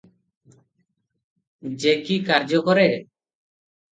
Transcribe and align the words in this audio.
ଯେ 1.83 1.93
କି 2.07 2.17
କାର୍ଯ୍ୟ 2.29 2.61
କରେ। 2.71 2.87